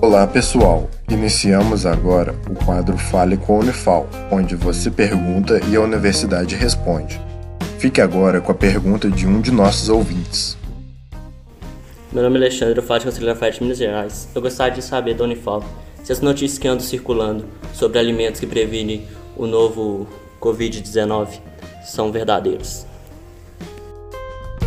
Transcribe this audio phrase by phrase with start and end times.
[0.00, 5.80] Olá pessoal, iniciamos agora o quadro Fale com a Unifal, onde você pergunta e a
[5.80, 7.18] universidade responde.
[7.78, 10.56] Fique agora com a pergunta de um de nossos ouvintes.
[12.12, 14.28] Meu nome é Alexandre, eu falo de Conselho Lafayette, Minas Gerais.
[14.34, 15.64] Eu gostaria de saber da Unifal
[16.04, 20.06] se as notícias que andam circulando sobre alimentos que previnem o novo
[20.40, 21.40] Covid-19
[21.86, 22.86] são verdadeiras.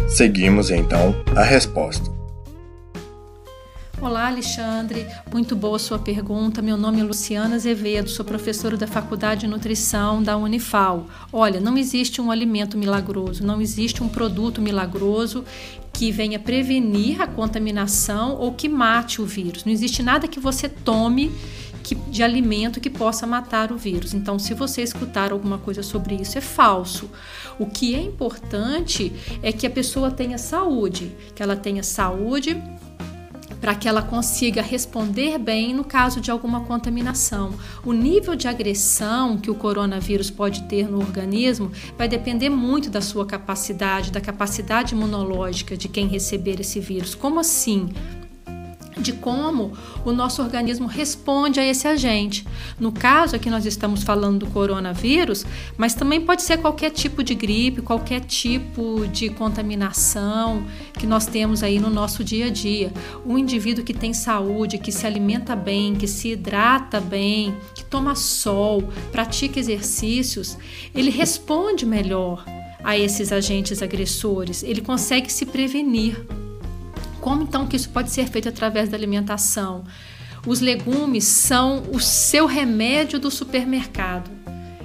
[0.08, 2.19] Seguimos então a resposta.
[4.02, 5.06] Olá, Alexandre.
[5.30, 6.62] Muito boa sua pergunta.
[6.62, 11.06] Meu nome é Luciana Azevedo, sou professora da Faculdade de Nutrição da Unifal.
[11.34, 15.44] Olha, não existe um alimento milagroso, não existe um produto milagroso
[15.92, 19.66] que venha prevenir a contaminação ou que mate o vírus.
[19.66, 21.30] Não existe nada que você tome
[21.84, 24.14] que, de alimento que possa matar o vírus.
[24.14, 27.10] Então, se você escutar alguma coisa sobre isso, é falso.
[27.60, 29.12] O que é importante
[29.44, 32.56] é que a pessoa tenha saúde, que ela tenha saúde
[33.60, 37.54] para que ela consiga responder bem no caso de alguma contaminação.
[37.86, 43.02] O nível de agressão que o coronavírus pode ter no organismo vai depender muito da
[43.02, 47.16] sua capacidade, da capacidade imunológica de quem receber esse vírus.
[47.16, 47.90] Como assim?
[49.00, 49.74] De como
[50.06, 52.46] o nosso organismo responde a esse agente.
[52.80, 55.46] No caso aqui nós estamos falando do coronavírus,
[55.78, 61.64] mas também pode ser qualquer tipo de gripe, qualquer tipo de contaminação que nós temos
[61.64, 62.92] aí no nosso dia a dia.
[63.26, 68.16] Um indivíduo que tem saúde, que se alimenta bem, que se hidrata bem, que toma
[68.16, 70.58] sol, pratica exercícios,
[70.94, 72.44] ele responde melhor
[72.84, 76.39] a esses agentes agressores, ele consegue se prevenir.
[77.22, 79.84] Como então que isso pode ser feito através da alimentação?
[80.48, 84.30] Os legumes são o seu remédio do supermercado.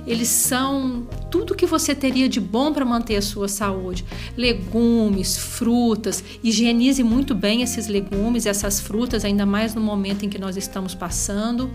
[0.07, 4.05] Eles são tudo que você teria de bom para manter a sua saúde.
[4.37, 10.39] Legumes, frutas, higienize muito bem esses legumes, essas frutas, ainda mais no momento em que
[10.39, 11.71] nós estamos passando.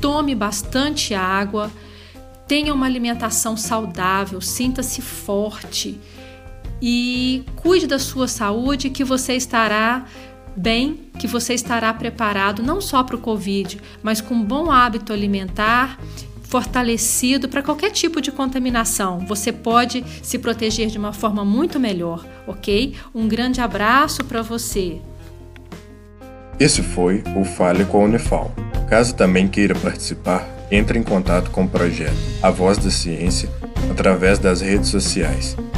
[0.00, 1.72] Tome bastante água,
[2.46, 5.98] tenha uma alimentação saudável, sinta-se forte
[6.80, 10.04] e cuide da sua saúde que você estará
[10.56, 15.12] bem, que você estará preparado não só para o Covid, mas com um bom hábito
[15.12, 15.98] alimentar
[16.42, 19.20] fortalecido para qualquer tipo de contaminação.
[19.20, 22.94] Você pode se proteger de uma forma muito melhor, ok?
[23.14, 25.00] Um grande abraço para você.
[26.58, 28.52] Esse foi o Fale com a Unifal.
[28.88, 33.48] Caso também queira participar, entre em contato com o projeto A Voz da Ciência
[33.90, 35.56] através das redes sociais,